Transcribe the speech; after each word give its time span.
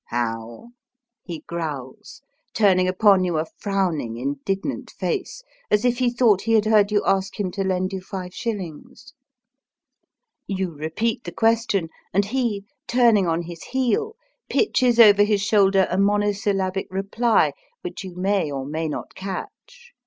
^^ 0.01 0.03
How? 0.07 0.69
"he 1.21 1.43
growls, 1.45 2.23
turning 2.55 2.87
upon 2.87 3.23
you 3.23 3.37
a 3.37 3.45
frowning, 3.45 4.17
indignant 4.17 4.89
face, 4.89 5.43
as 5.69 5.85
if 5.85 5.99
he 5.99 6.09
thought 6.09 6.41
he 6.41 6.53
had 6.53 6.65
heard 6.65 6.91
you 6.91 7.03
ask 7.05 7.39
him 7.39 7.51
to 7.51 7.63
lend 7.63 7.93
you 7.93 8.01
five 8.01 8.33
shillings. 8.33 9.13
You 10.47 10.71
repeat 10.71 11.23
the 11.23 11.31
question, 11.31 11.89
and 12.15 12.25
he, 12.25 12.65
turning 12.87 13.27
on 13.27 13.43
his 13.43 13.61
heel, 13.63 14.15
pitches 14.49 14.99
over 14.99 15.21
his 15.21 15.43
shoulder 15.43 15.85
a 15.91 15.99
mono 15.99 16.31
syllabic 16.31 16.87
reply, 16.89 17.53
which 17.81 18.03
you 18.03 18.15
may 18.15 18.51
or 18.51 18.65
may 18.65 18.87
not 18.89 19.13
catch. 19.13 19.91